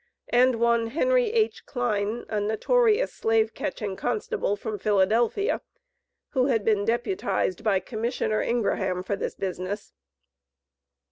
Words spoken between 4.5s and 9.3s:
from Philadelphia, who had been deputized by Commissioner Ingraham for